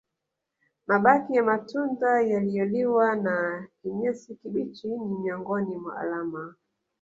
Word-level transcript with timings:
Mabaki 0.87 1.33
ya 1.33 1.43
matunda 1.43 2.21
yaliyoliwa 2.21 3.15
na 3.15 3.67
kinyesi 3.81 4.35
kibichi 4.35 4.87
ni 4.87 5.15
miongoni 5.17 5.75
mwa 5.77 5.99
alama 5.99 6.55